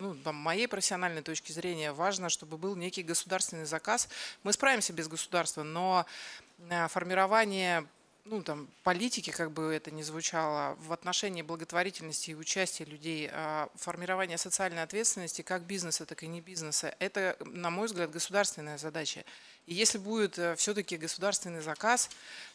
ну, 0.00 0.14
там, 0.16 0.36
моей 0.36 0.66
профессиональной 0.66 1.22
точки 1.22 1.52
зрения 1.52 1.92
важно, 1.92 2.28
чтобы 2.28 2.56
был 2.56 2.74
некий 2.76 3.02
государственный 3.02 3.66
заказ. 3.66 4.08
Мы 4.42 4.52
справимся 4.52 4.92
без 4.92 5.08
государства, 5.08 5.62
но 5.62 6.06
э, 6.70 6.88
формирование 6.88 7.86
ну, 8.24 8.42
там, 8.42 8.68
политики, 8.84 9.30
как 9.30 9.50
бы 9.50 9.74
это 9.74 9.90
ни 9.90 10.02
звучало, 10.02 10.76
в 10.80 10.92
отношении 10.92 11.42
благотворительности 11.42 12.30
и 12.30 12.34
участия 12.34 12.84
людей, 12.84 13.28
а, 13.32 13.68
формирование 13.74 14.38
социальной 14.38 14.82
ответственности 14.82 15.42
как 15.42 15.62
бизнеса, 15.62 16.06
так 16.06 16.22
и 16.22 16.28
не 16.28 16.40
бизнеса, 16.40 16.94
это, 17.00 17.36
на 17.40 17.70
мой 17.70 17.86
взгляд, 17.86 18.10
государственная 18.10 18.78
задача. 18.78 19.24
И 19.66 19.74
если 19.74 19.98
будет 19.98 20.38
э, 20.38 20.56
все-таки 20.56 20.96
государственный 20.96 21.60
заказ 21.60 22.10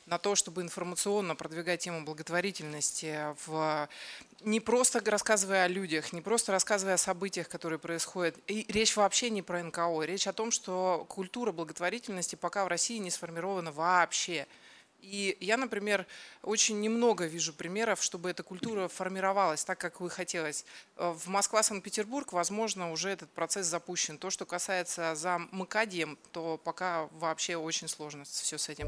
на 0.07 0.17
то, 0.17 0.35
чтобы 0.35 0.61
информационно 0.61 1.35
продвигать 1.35 1.81
тему 1.81 2.03
благотворительности, 2.03 3.35
в, 3.45 3.87
не 4.41 4.59
просто 4.59 5.01
рассказывая 5.09 5.63
о 5.63 5.67
людях, 5.67 6.11
не 6.11 6.21
просто 6.21 6.51
рассказывая 6.51 6.95
о 6.95 6.97
событиях, 6.97 7.47
которые 7.47 7.79
происходят, 7.79 8.35
и 8.47 8.65
речь 8.69 8.95
вообще 8.97 9.29
не 9.29 9.41
про 9.41 9.63
НКО, 9.63 10.01
речь 10.03 10.27
о 10.27 10.33
том, 10.33 10.51
что 10.51 11.05
культура 11.07 11.51
благотворительности 11.51 12.35
пока 12.35 12.65
в 12.65 12.67
России 12.67 12.97
не 12.97 13.09
сформирована 13.09 13.71
вообще. 13.71 14.45
И 15.09 15.37
я, 15.39 15.55
например, 15.55 16.05
очень 16.43 16.81
немного 16.81 17.25
вижу 17.25 17.53
примеров, 17.53 18.03
чтобы 18.03 18.29
эта 18.29 18.43
культура 18.43 18.89
формировалась 18.89 19.63
так, 19.63 19.77
как 19.77 20.01
вы 20.01 20.09
хотелось. 20.09 20.65
Э, 20.97 21.15
в 21.17 21.27
Москва-Санкт-Петербург, 21.27 22.33
возможно, 22.33 22.91
уже 22.91 23.09
этот 23.09 23.29
процесс 23.31 23.67
запущен. 23.67 24.17
То, 24.17 24.29
что 24.29 24.45
касается 24.45 25.15
за 25.15 25.39
МКАДием, 25.51 26.17
то 26.33 26.59
пока 26.61 27.07
вообще 27.13 27.55
очень 27.55 27.87
сложно 27.87 28.25
все 28.25 28.57
с 28.57 28.67
этим. 28.67 28.87